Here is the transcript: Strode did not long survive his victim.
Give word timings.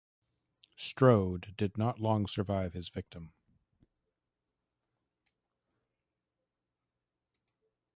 Strode 0.77 1.53
did 1.59 1.77
not 1.77 1.99
long 1.99 2.25
survive 2.25 2.73
his 2.73 2.89
victim. 2.89 3.33